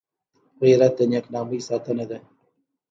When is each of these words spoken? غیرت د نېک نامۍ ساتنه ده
غیرت 0.61 0.93
د 0.97 0.99
نېک 1.11 1.25
نامۍ 1.33 1.59
ساتنه 1.67 2.05
ده 2.09 2.17